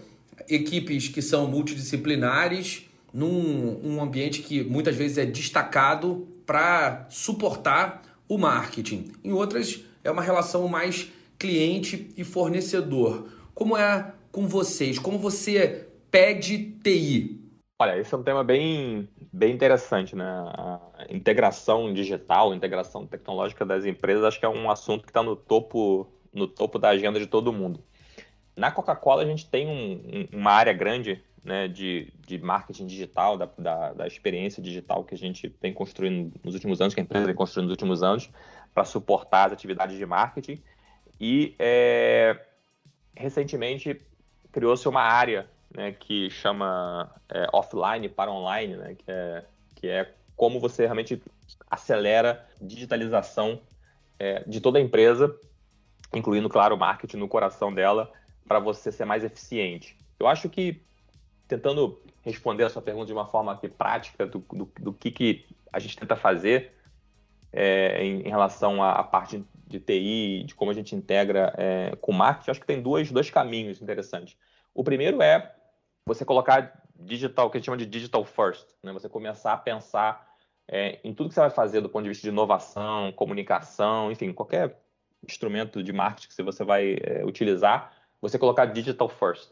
[0.49, 8.39] equipes que são multidisciplinares num um ambiente que muitas vezes é destacado para suportar o
[8.39, 9.13] marketing.
[9.23, 11.09] Em outras é uma relação mais
[11.39, 13.29] cliente e fornecedor.
[13.55, 14.99] Como é com vocês?
[14.99, 17.42] Como você pede TI?
[17.83, 20.25] Olha, esse é um tema bem, bem interessante, né?
[20.25, 25.35] A integração digital, integração tecnológica das empresas, acho que é um assunto que está no
[25.35, 27.83] topo, no topo da agenda de todo mundo.
[28.55, 33.51] Na Coca-Cola, a gente tem um, uma área grande né, de, de marketing digital, da,
[33.59, 37.27] da, da, experiência digital que a gente vem construindo nos últimos anos, que a empresa
[37.27, 38.31] vem construindo nos últimos anos,
[38.73, 40.63] para suportar as atividades de marketing.
[41.21, 42.41] E é,
[43.13, 44.01] recentemente
[44.53, 50.15] criou-se uma área né, que chama é, offline para online, né, que, é, que é
[50.37, 51.23] como você realmente
[51.71, 53.61] acelera digitalização
[54.19, 55.35] é, de toda a empresa,
[56.15, 58.13] incluindo, claro, o marketing no coração dela,
[58.47, 59.97] para você ser mais eficiente.
[60.19, 60.83] Eu acho que,
[61.49, 65.47] tentando responder a sua pergunta de uma forma aqui prática, do, do, do que, que
[65.73, 66.73] a gente tenta fazer
[67.53, 71.97] é, em, em, relação à, à, parte de TI, de como a gente integra é,
[72.01, 74.37] com marketing, acho que tem dois, dois caminhos interessantes.
[74.75, 75.55] O primeiro é
[76.07, 78.93] você colocar digital, o que a gente chama de digital first, né?
[78.93, 80.29] Você começar a pensar
[80.69, 84.33] é, em tudo que você vai fazer do ponto de vista de inovação, comunicação, enfim,
[84.33, 84.81] qualquer
[85.27, 89.51] instrumento de marketing que você vai é, utilizar, você colocar digital first.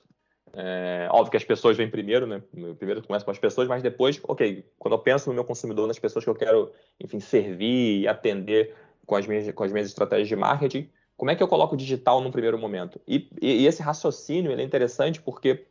[0.53, 2.43] É, óbvio que as pessoas vêm primeiro, né?
[2.77, 5.99] Primeiro começa com as pessoas, mas depois, ok, quando eu penso no meu consumidor, nas
[5.99, 8.75] pessoas que eu quero, enfim, servir e atender
[9.07, 12.21] com as minhas, com as minhas estratégias de marketing, como é que eu coloco digital
[12.21, 13.01] no primeiro momento?
[13.07, 15.67] E, e, e esse raciocínio é interessante porque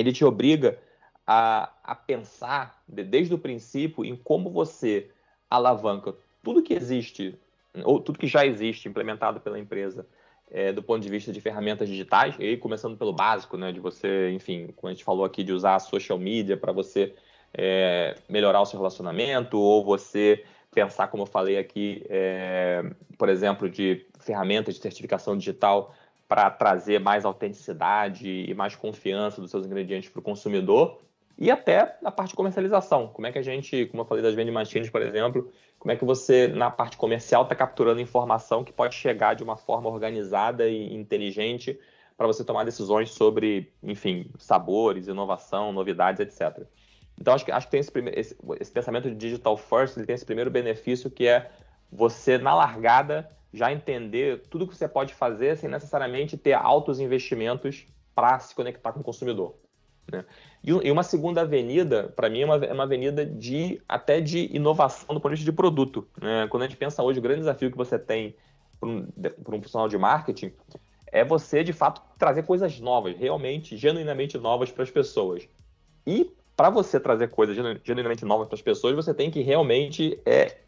[0.00, 0.78] ele te obriga
[1.26, 5.10] a, a pensar desde o princípio em como você
[5.48, 7.38] alavanca tudo que existe,
[7.84, 10.06] ou tudo que já existe implementado pela empresa,
[10.50, 14.30] é, do ponto de vista de ferramentas digitais, e começando pelo básico, né, de você,
[14.30, 17.14] enfim, como a gente falou aqui, de usar a social media para você
[17.54, 22.84] é, melhorar o seu relacionamento, ou você pensar, como eu falei aqui, é,
[23.18, 25.94] por exemplo, de ferramentas de certificação digital
[26.30, 31.00] para trazer mais autenticidade e mais confiança dos seus ingredientes para o consumidor
[31.36, 33.08] e até na parte de comercialização.
[33.08, 35.96] Como é que a gente, como eu falei das vending machines, por exemplo, como é
[35.96, 40.68] que você, na parte comercial, está capturando informação que pode chegar de uma forma organizada
[40.68, 41.76] e inteligente
[42.16, 46.64] para você tomar decisões sobre, enfim, sabores, inovação, novidades, etc.
[47.20, 50.14] Então, acho que, acho que tem esse, esse, esse pensamento de digital first, ele tem
[50.14, 51.50] esse primeiro benefício que é
[51.90, 57.86] você, na largada, já entender tudo que você pode fazer sem necessariamente ter altos investimentos
[58.14, 59.54] para se conectar com o consumidor.
[60.10, 60.24] Né?
[60.62, 65.14] E, uma segunda avenida, para mim, é uma, é uma, avenida de até de inovação
[65.14, 66.06] do ponto de vista de produto.
[66.20, 66.46] Né?
[66.48, 68.34] Quando a gente pensa hoje, o grande desafio que você tem
[68.78, 69.08] para um,
[69.38, 70.52] um profissional de marketing
[71.12, 75.48] é você, de fato, trazer coisas novas, realmente, genuinamente novas para as pessoas.
[76.06, 80.58] E para você trazer coisas genuinamente novas para as pessoas, você tem que realmente é,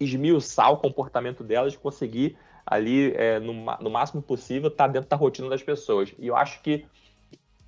[0.00, 5.16] esmiuçar o comportamento delas, conseguir ali, é, no, no, máximo possível, estar tá dentro da
[5.16, 6.14] rotina das pessoas.
[6.18, 6.86] E eu acho que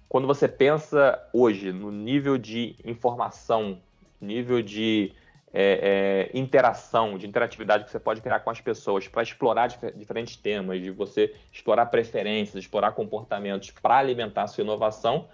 [0.08, 3.80] quando você pensa hoje no nível de informação,
[4.20, 5.12] nível de
[5.52, 9.90] é, é, interação, de interatividade que você pode criar com as pessoas para explorar dif
[9.96, 15.28] diferentes temas, de você explorar preferências, explorar comportamentos para alimentar a sua inovação,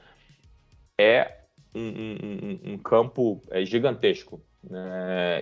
[0.98, 1.38] é
[1.74, 4.40] um, um, um campo é, gigantesco.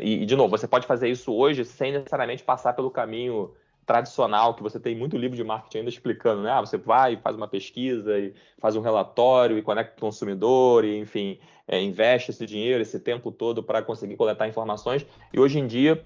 [0.02, 3.54] E, e, de novo, você pode fazer isso hoje sem necessariamente passar pelo caminho
[3.86, 6.50] tradicional, que você tem muito livro de marketing ainda explicando, né?
[6.50, 10.98] Ah, você vai, faz uma pesquisa, e faz um relatório, e conecta o consumidor, e
[10.98, 15.06] enfim, é, investe esse dinheiro, esse tempo todo para conseguir coletar informações.
[15.32, 16.02] E hoje em dia,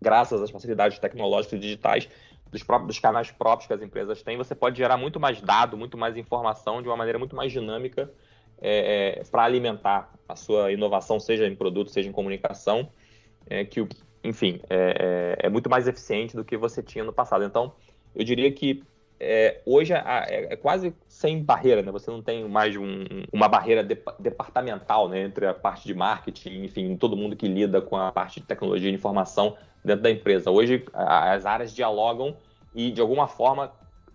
[0.00, 2.08] graças às facilidades tecnológicas e digitais,
[2.50, 5.76] dos, próprios, dos canais próprios que as empresas têm, você pode gerar muito mais dado,
[5.76, 8.08] muito mais informação de uma maneira muito mais dinâmica
[8.60, 12.88] é, é, para alimentar a sua inovação, seja em produto, seja em comunicação,
[13.48, 13.86] é, que,
[14.22, 17.44] enfim, é, é, é, muito mais eficiente do que você tinha no passado.
[17.44, 17.72] Então,
[18.14, 18.82] eu diria que
[19.20, 21.92] é, hoje é, quase sem barreira, né?
[21.92, 25.22] Você não tem mais um, uma barreira de, departamental né?
[25.22, 28.90] entre a parte de marketing, enfim, todo mundo que lida com a parte de tecnologia
[28.90, 30.50] e informação dentro da empresa.
[30.50, 32.36] Hoje, as áreas dialogam
[32.74, 33.72] e, de alguma forma,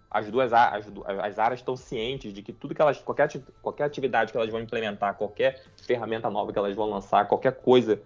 [0.10, 0.86] as duas as,
[1.22, 3.30] as áreas estão cientes de que tudo que elas qualquer
[3.62, 8.02] qualquer atividade que elas vão implementar qualquer ferramenta nova que elas vão lançar qualquer coisa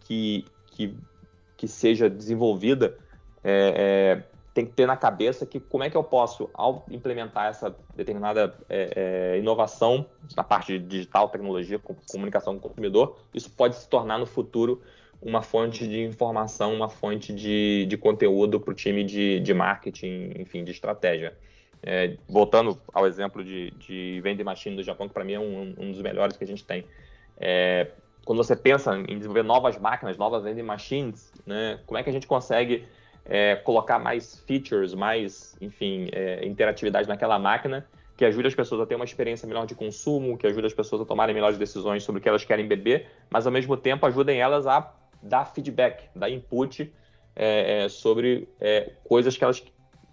[0.00, 0.94] que que,
[1.56, 2.98] que seja desenvolvida
[3.42, 7.46] é, é, tem que ter na cabeça que como é que eu posso ao implementar
[7.46, 10.04] essa determinada é, é inovação
[10.36, 14.82] na parte de digital tecnologia comunicação com o consumidor isso pode se tornar no futuro
[15.26, 20.30] uma fonte de informação, uma fonte de, de conteúdo para o time de, de marketing,
[20.38, 21.36] enfim, de estratégia.
[21.82, 25.74] É, voltando ao exemplo de, de vending machine do Japão, que para mim é um,
[25.78, 26.84] um, dos melhores que a gente tem.
[27.38, 27.88] É,
[28.24, 32.12] quando você pensa em desenvolver novas máquinas, novas vending machines, né, como é que a
[32.12, 32.84] gente consegue
[33.24, 37.84] é, colocar mais features, mais, enfim, é, interatividade naquela máquina
[38.16, 41.02] que ajude as pessoas a ter uma experiência melhor de consumo, que ajude as pessoas
[41.02, 44.40] a tomarem melhores decisões sobre o que elas querem beber, mas ao mesmo tempo ajudem
[44.40, 44.90] elas a
[45.22, 46.92] dar feedback, dar input
[47.34, 49.62] é, é, sobre é, coisas que elas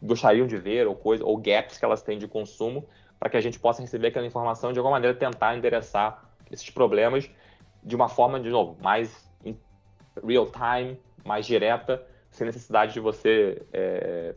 [0.01, 2.85] gostariam de ver ou, coisa, ou gaps que elas têm de consumo,
[3.19, 6.69] para que a gente possa receber aquela informação e de alguma maneira tentar endereçar esses
[6.69, 7.29] problemas
[7.81, 9.31] de uma forma, de novo, mais
[10.25, 14.35] real time, mais direta, sem necessidade de você é,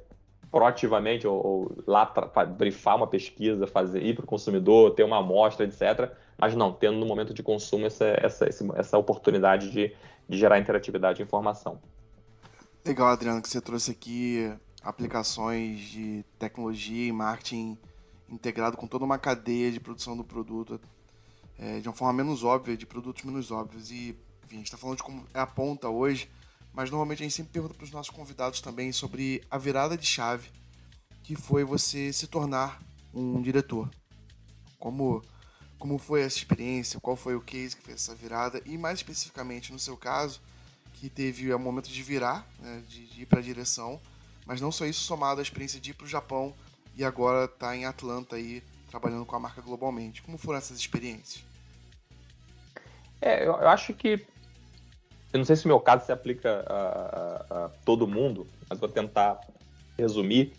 [0.50, 2.12] proativamente ou, ou lá
[2.57, 6.11] brifar uma pesquisa, fazer ir para o consumidor, ter uma amostra, etc.
[6.38, 8.46] Mas não, tendo no momento de consumo essa, essa,
[8.77, 9.94] essa oportunidade de,
[10.29, 11.81] de gerar interatividade e informação.
[12.85, 17.77] Legal, Adriano, que você trouxe aqui aplicações de tecnologia e marketing
[18.29, 20.81] integrado com toda uma cadeia de produção do produto
[21.59, 23.90] é, de uma forma menos óbvia, de produtos menos óbvios.
[23.90, 26.31] E, enfim, a gente está falando de como é a ponta hoje,
[26.72, 30.07] mas normalmente a gente sempre pergunta para os nossos convidados também sobre a virada de
[30.07, 30.51] chave
[31.27, 32.81] que foi você se tornar
[33.12, 33.90] um diretor.
[34.79, 35.20] Como
[35.79, 39.73] como foi essa experiência, qual foi o case que fez essa virada e mais especificamente
[39.73, 40.41] no seu caso,
[40.95, 44.01] que teve o momento de virar, né, de, de, ir para a direção,
[44.47, 46.55] mas não só isso, somado à experiência de ir para o Japão
[46.97, 50.23] e agora está em Atlanta aí trabalhando com a marca globalmente.
[50.23, 51.45] Como foram essas experiências?
[53.21, 54.27] É, eu, eu acho que
[55.33, 58.79] eu não sei se o meu caso se aplica a, a, a todo mundo, mas
[58.79, 59.39] vou tentar
[59.99, 60.55] resumir.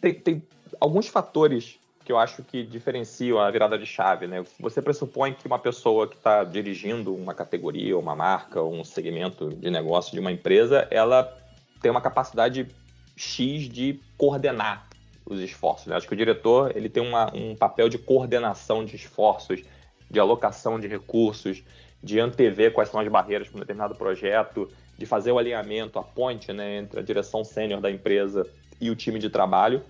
[0.00, 0.42] Tem, tem
[0.78, 4.44] alguns fatores que eu acho que diferenciam a virada de chave, né?
[4.60, 9.68] Você pressupõe que uma pessoa que está dirigindo uma categoria, uma marca, um segmento de
[9.72, 11.36] negócio de uma empresa, ela
[11.82, 12.68] tem uma capacidade
[13.16, 14.88] X de coordenar
[15.28, 15.88] os esforços.
[15.88, 15.96] Né?
[15.96, 19.64] Acho que o diretor ele tem uma, um papel de coordenação de esforços,
[20.08, 21.64] de alocação de recursos,
[22.00, 26.04] de antever quais são as barreiras para um determinado projeto, de fazer o alinhamento, a
[26.04, 28.46] ponte né, entre a direção sênior da empresa
[28.80, 29.82] e o time de trabalho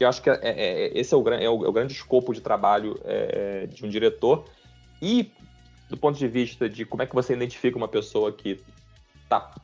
[0.00, 1.92] que eu acho que é, é, é esse é o, é, o, é o, grande
[1.92, 4.46] escopo de trabalho é, de um diretor.
[5.02, 5.30] E
[5.90, 8.58] do ponto de vista de como é que você identifica uma pessoa que
[9.22, 9.54] está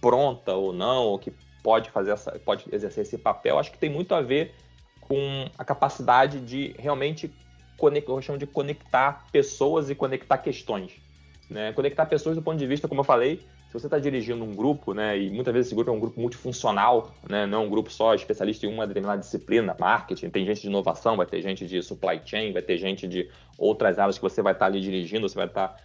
[0.00, 1.32] pronta ou não, ou que
[1.64, 4.54] pode fazer essa, pode exercer esse papel, acho que tem muito a ver
[5.00, 7.34] com a capacidade de realmente
[7.76, 10.92] conectar, eu chamo de conectar pessoas e conectar questões.
[11.50, 11.72] Né?
[11.72, 14.92] Conectar pessoas do ponto de vista, como eu falei, se você está dirigindo um grupo,
[14.92, 17.90] né, e muitas vezes esse grupo é um grupo multifuncional, né, não é um grupo
[17.90, 21.82] só especialista em uma determinada disciplina, marketing, tem gente de inovação, vai ter gente de
[21.82, 25.26] supply chain, vai ter gente de outras áreas que você vai estar tá ali dirigindo,
[25.26, 25.76] você vai estar, tá,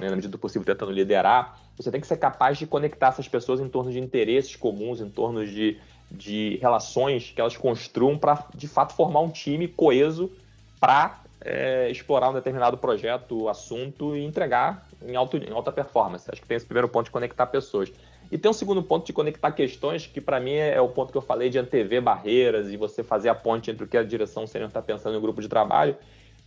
[0.00, 1.60] né, na medida do possível, tentando liderar.
[1.76, 5.08] Você tem que ser capaz de conectar essas pessoas em torno de interesses comuns, em
[5.08, 5.78] torno de,
[6.10, 10.32] de relações que elas construam para, de fato, formar um time coeso
[10.80, 16.28] para é, explorar um determinado projeto, assunto e entregar em, alto, em alta performance.
[16.30, 17.92] Acho que tem esse primeiro ponto de conectar pessoas.
[18.30, 21.12] E tem um segundo ponto de conectar questões, que para mim é, é, o ponto
[21.12, 24.02] que eu falei de antever barreiras e você fazer a ponte entre o que a
[24.02, 25.96] direção sênior está pensando no grupo de trabalho,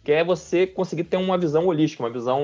[0.03, 2.41] que é você conseguir ter uma visão holística, uma visão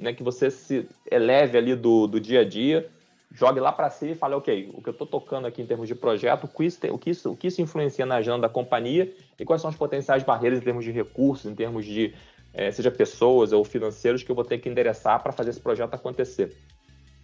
[0.00, 2.88] né, que você se eleve ali do, do dia a dia
[3.30, 5.86] jogue lá para si e fale, ok, o que eu estou tocando aqui em termos
[5.86, 8.48] de projeto, o que, isso, o, que isso, o que isso influencia na agenda da
[8.48, 12.14] companhia e quais são as potenciais barreiras em termos de recursos, em termos de,
[12.52, 15.94] é, seja pessoas ou financeiros, que eu vou ter que endereçar para fazer esse projeto
[15.94, 16.56] acontecer.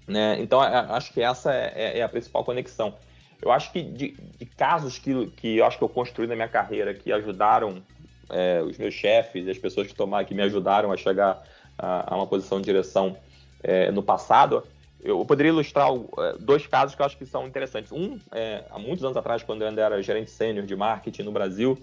[0.07, 0.37] Né?
[0.41, 2.95] Então, acho que essa é, é, é, a principal conexão.
[3.41, 6.49] Eu acho que de, de, casos que, que eu acho que eu construí na minha
[6.49, 7.83] carreira que ajudaram
[8.31, 11.43] é, os meus chefes as pessoas que tomaram, que me ajudaram a chegar
[11.79, 13.17] a, a uma posição de direção
[13.63, 14.63] é, no passado,
[15.05, 17.93] eu poderia ilustrar é, dois casos que eu acho que são interessantes.
[17.93, 21.33] Um, é, há muitos anos atrás, quando eu ainda era gerente sênior de marketing no
[21.33, 21.79] Brasil,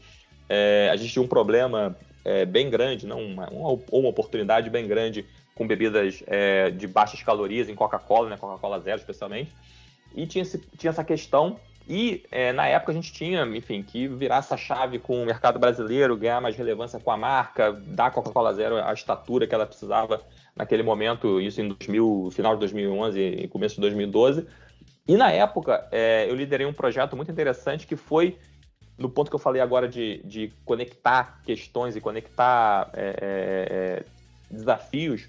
[0.49, 5.25] é, a gente tinha um problema é, bem grande, não uma, uma, oportunidade bem grande
[5.55, 9.51] com bebidas é, de baixas calorias em Coca-Cola, né, Coca-Cola Zero especialmente,
[10.15, 14.07] e tinha, esse, tinha essa questão e é, na época a gente tinha, enfim, que
[14.07, 18.53] virar essa chave com o mercado brasileiro, ganhar mais relevância com a marca, dar Coca-Cola
[18.53, 20.21] Zero a estatura que ela precisava
[20.55, 24.45] naquele momento, isso em 2000, final de 2011 e começo de 2012.
[25.07, 28.37] E na época, é, eu liderei um projeto muito interessante que foi
[29.01, 34.03] no ponto que eu falei agora de, de conectar questões e conectar é, é, é
[34.49, 35.27] desafios,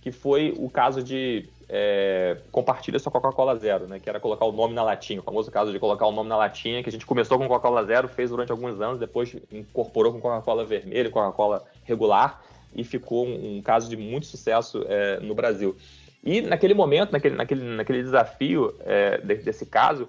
[0.00, 4.00] que foi o caso de é, compartilha sua Coca-Cola Zero, né?
[4.00, 6.36] Que era colocar o nome na latinha, o famoso caso de colocar o nome na
[6.36, 10.20] latinha, que a gente começou com Coca-Cola Zero, fez durante alguns anos, depois incorporou com
[10.20, 12.42] Coca-Cola vermelha, Coca-Cola regular,
[12.74, 15.76] e ficou um, um caso de muito sucesso é, no Brasil.
[16.24, 20.08] E naquele momento, naquele, naquele, naquele desafio é, desse caso,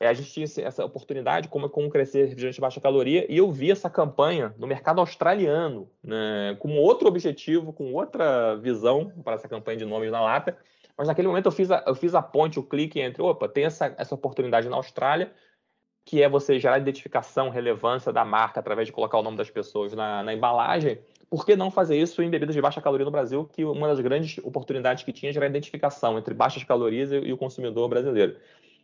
[0.00, 3.50] é, a gente tinha essa oportunidade como, como crescer refrigerante de baixa caloria e eu
[3.50, 9.48] vi essa campanha no mercado australiano, né, com outro objetivo, com outra visão para essa
[9.48, 10.56] campanha de nomes na lata.
[10.96, 13.64] Mas naquele momento eu fiz a, eu fiz a ponte, o clique entre, opa, tem
[13.64, 15.32] essa, essa oportunidade na Austrália,
[16.04, 19.92] que é você gerar identificação, relevância da marca através de colocar o nome das pessoas
[19.92, 20.98] na, na embalagem
[21.30, 24.00] por que não fazer isso em bebidas de baixa caloria no Brasil, que uma das
[24.00, 28.36] grandes oportunidades que tinha era a identificação entre baixas calorias e, o consumidor brasileiro.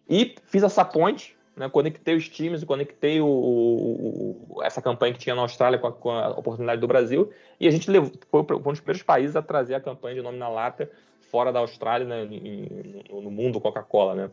[0.08, 5.34] E fiz essa ponte, né, conectei os times, conectei o, o, essa campanha que tinha
[5.34, 8.60] na Austrália com a, com a, oportunidade do Brasil, e a gente levou, foi um
[8.60, 10.90] dos primeiros países a trazer a campanha de nome na lata
[11.30, 12.24] fora da Austrália, né,
[13.10, 14.30] no, no mundo Coca-Cola, né.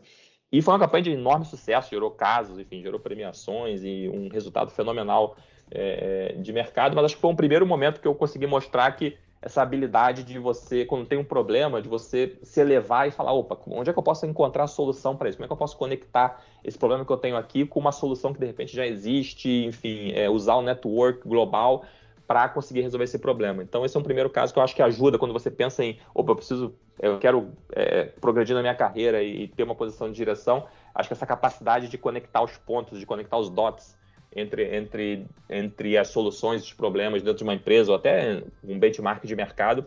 [0.50, 4.70] E foi uma campanha de enorme sucesso, gerou casos, enfim, gerou premiações e um resultado
[4.70, 5.34] fenomenal
[5.70, 9.16] é, de mercado, mas acho que foi um primeiro momento que eu consegui mostrar que
[9.42, 13.58] essa habilidade de você, quando tem um problema, de você se elevar e falar, opa,
[13.66, 15.36] onde é que eu posso encontrar a solução para isso?
[15.36, 18.32] Como é que eu posso conectar esse problema que eu tenho aqui com uma solução
[18.32, 21.84] que de repente já existe, enfim, é, usar o network global
[22.24, 23.64] para conseguir resolver esse problema.
[23.64, 25.98] Então, esse é um primeiro caso que eu acho que ajuda quando você pensa em,
[26.14, 30.06] opa, eu preciso, eu quero é, progredir na minha carreira e, e ter uma posição
[30.08, 30.64] de direção.
[30.94, 33.96] Acho que essa capacidade de conectar os pontos, de conectar os dots,
[34.34, 39.24] entre, entre, entre as soluções dos problemas dentro de uma empresa ou até um benchmark
[39.24, 39.86] de mercado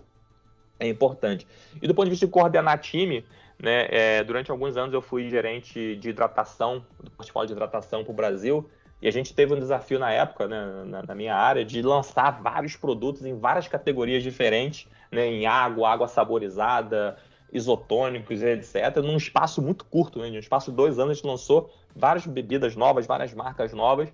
[0.80, 1.48] é importante.
[1.82, 3.26] E do ponto de vista de coordenar time,
[3.62, 8.12] né, é, durante alguns anos eu fui gerente de hidratação, do portfólio de hidratação para
[8.12, 8.70] o Brasil,
[9.02, 12.42] e a gente teve um desafio na época, né, na, na, minha área, de lançar
[12.42, 17.18] vários produtos em várias categorias diferentes, né, em água, água saborizada,
[17.52, 21.72] isotônicos, etc., num espaço muito curto, né, um espaço de dois anos a gente lançou
[21.96, 24.14] várias bebidas novas, várias marcas novas,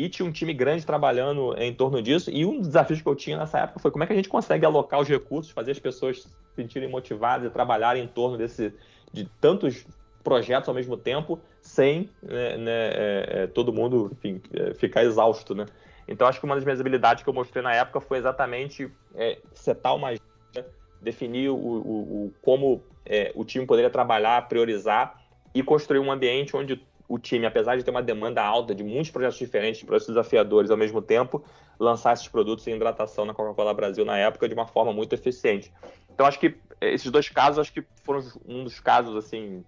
[0.00, 2.30] e tinha um time grande trabalhando em torno disso.
[2.30, 4.30] E um dos desafios que eu tinha nessa época foi como é que a gente
[4.30, 8.72] consegue alocar os recursos, fazer as pessoas se sentirem motivadas e trabalharem em torno desse,
[9.12, 9.86] de tantos
[10.24, 15.54] projetos ao mesmo tempo, sem né, né, é, é, todo mundo enfim, é, ficar exausto.
[15.54, 15.66] Né?
[16.08, 19.38] Então, acho que uma das minhas habilidades que eu mostrei na época foi exatamente é,
[19.52, 20.66] setar uma agenda,
[20.98, 25.20] definir o, o, o como é, o time poderia trabalhar, priorizar
[25.54, 29.10] e construir um ambiente onde o time, apesar de ter uma demanda alta de muitos
[29.10, 31.44] projetos diferentes, projetos desafiadores ao mesmo tempo,
[31.76, 35.72] lançar esses produtos em hidratação na Coca-Cola Brasil na época de uma forma muito eficiente.
[36.14, 39.64] Então acho que esses dois casos acho que foram um dos casos assim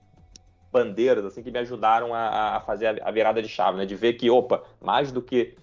[0.70, 3.84] bandeiras assim que me ajudaram a, a fazer a virada de chave, né?
[3.84, 5.56] De ver que opa, mais do que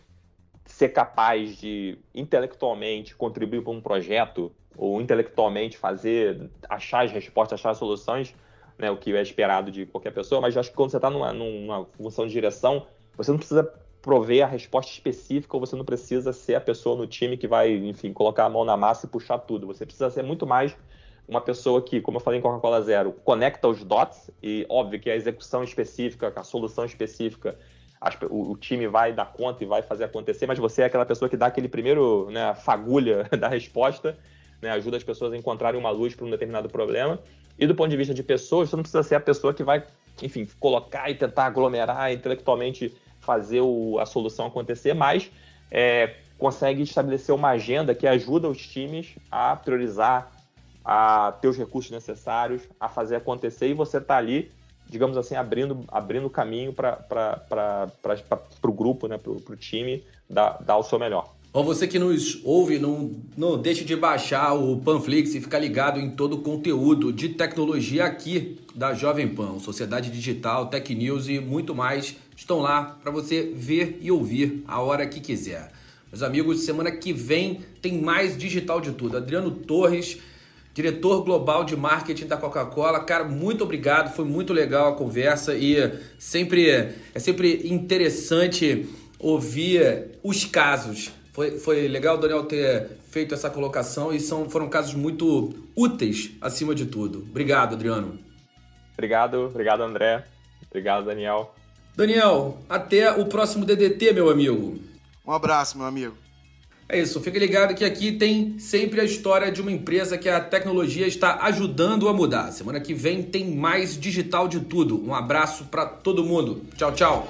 [0.65, 7.69] ser capaz de intelectualmente contribuir para um projeto ou intelectualmente fazer, achar as respostas, achar
[7.69, 8.35] as soluções,
[8.79, 11.33] né, o que é esperado de qualquer pessoa, mas acho que quando você está numa,
[11.33, 13.63] numa função de direção, você não precisa
[14.01, 17.75] prover a resposta específica ou você não precisa ser a pessoa no time que vai,
[17.75, 19.67] enfim, colocar a mão na massa e puxar tudo.
[19.67, 20.75] Você precisa ser muito mais
[21.27, 25.09] uma pessoa que, como eu falei em Coca-Cola Zero, conecta os dots e, óbvio, que
[25.09, 27.57] a execução específica, a solução específica,
[28.29, 31.35] o, time vai dar conta e vai fazer acontecer, mas você é aquela pessoa que
[31.35, 34.17] dá aquele primeiro né, fagulha da resposta,
[34.61, 37.19] né, ajuda as pessoas a encontrarem uma luz para um determinado problema.
[37.59, 39.83] E do ponto de vista de pessoas, você não precisa ser a pessoa que vai,
[40.21, 45.29] enfim, colocar e tentar aglomerar intelectualmente fazer o, a solução acontecer, mas
[45.69, 50.31] é, consegue estabelecer uma agenda que ajuda os times a priorizar,
[50.83, 54.49] a ter os recursos necessários, a fazer acontecer e você está ali,
[54.87, 56.97] digamos assim, abrindo abrindo caminho para
[58.63, 61.35] o grupo, né, para o time dar, dar o seu melhor.
[61.51, 65.99] Bom, você que nos ouve, não, não deixe de baixar o Panflix e ficar ligado
[65.99, 71.39] em todo o conteúdo de tecnologia aqui da Jovem Pan, Sociedade Digital, Tech News e
[71.39, 75.71] muito mais estão lá para você ver e ouvir a hora que quiser.
[76.11, 79.17] Meus amigos, semana que vem tem mais digital de tudo.
[79.17, 80.19] Adriano Torres,
[80.71, 82.99] diretor global de marketing da Coca-Cola.
[82.99, 85.77] Cara, muito obrigado, foi muito legal a conversa e
[86.19, 88.87] sempre é sempre interessante
[89.17, 94.69] ouvir os casos foi, foi legal o Daniel ter feito essa colocação e são, foram
[94.69, 97.19] casos muito úteis acima de tudo.
[97.29, 98.19] Obrigado, Adriano.
[98.93, 100.25] Obrigado, obrigado, André.
[100.69, 101.55] Obrigado, Daniel.
[101.95, 104.79] Daniel, até o próximo DDT, meu amigo.
[105.25, 106.15] Um abraço, meu amigo.
[106.91, 110.39] É isso, fique ligado que aqui tem sempre a história de uma empresa que a
[110.39, 112.51] tecnologia está ajudando a mudar.
[112.51, 114.99] Semana que vem tem mais digital de tudo.
[115.05, 116.65] Um abraço para todo mundo.
[116.75, 117.29] Tchau, tchau.